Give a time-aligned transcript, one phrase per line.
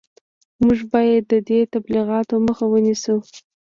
[0.63, 3.15] موږ باید د دې تبلیغاتو مخه ونیسو